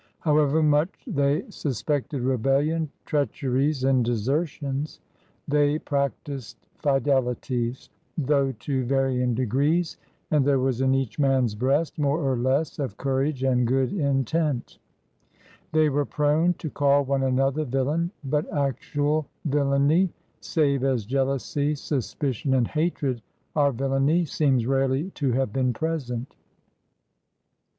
However 0.21 0.63
much 0.63 0.89
they 1.05 1.43
suspected 1.51 2.23
rebellion, 2.23 2.89
treacheries, 3.05 3.83
and 3.83 4.03
desertions, 4.03 4.99
they 5.47 5.77
practiced 5.77 6.57
fideli 6.83 7.39
ties, 7.39 7.91
though 8.17 8.51
to 8.51 8.83
varying 8.85 9.35
degrees, 9.35 9.97
and 10.31 10.43
there 10.43 10.57
was 10.57 10.81
in 10.81 10.87
«7 10.87 10.89
28 10.89 10.89
FIONEEBS 10.89 10.89
OF 10.89 10.89
THE 10.89 10.95
OLD 10.95 11.05
SOUTH 11.05 11.13
each 11.13 11.19
man's 11.19 11.55
breast 11.55 11.99
more 11.99 12.31
or 12.31 12.35
less 12.35 12.79
of 12.79 12.97
courage 12.97 13.43
and 13.43 13.67
good 13.67 13.93
intent. 13.93 14.79
They 15.71 15.87
were 15.87 16.05
prone 16.05 16.53
to 16.55 16.71
call 16.71 17.03
one 17.05 17.21
another 17.21 17.63
villain, 17.63 18.09
but 18.23 18.51
actual 18.51 19.27
villainy— 19.45 20.09
save 20.39 20.83
as 20.83 21.05
jealousy, 21.05 21.75
sus 21.75 22.15
picion, 22.15 22.57
and 22.57 22.67
hatred 22.67 23.21
are 23.55 23.71
villainy— 23.71 24.25
seems 24.25 24.65
rarely 24.65 25.11
to 25.11 25.33
have 25.33 25.53
been 25.53 25.73
present. 25.73 26.33